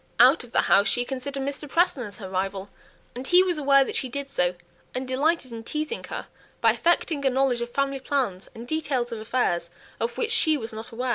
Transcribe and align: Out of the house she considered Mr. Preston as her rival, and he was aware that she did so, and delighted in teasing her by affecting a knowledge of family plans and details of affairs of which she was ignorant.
Out 0.19 0.43
of 0.43 0.51
the 0.51 0.61
house 0.63 0.87
she 0.87 1.05
considered 1.05 1.43
Mr. 1.43 1.69
Preston 1.69 2.01
as 2.07 2.17
her 2.17 2.27
rival, 2.27 2.69
and 3.13 3.27
he 3.27 3.43
was 3.43 3.59
aware 3.59 3.85
that 3.85 3.95
she 3.95 4.09
did 4.09 4.27
so, 4.27 4.55
and 4.95 5.07
delighted 5.07 5.51
in 5.51 5.63
teasing 5.63 6.03
her 6.05 6.25
by 6.59 6.71
affecting 6.71 7.23
a 7.23 7.29
knowledge 7.29 7.61
of 7.61 7.69
family 7.71 7.99
plans 7.99 8.49
and 8.55 8.67
details 8.67 9.11
of 9.11 9.19
affairs 9.19 9.69
of 9.99 10.17
which 10.17 10.31
she 10.31 10.57
was 10.57 10.73
ignorant. 10.73 11.07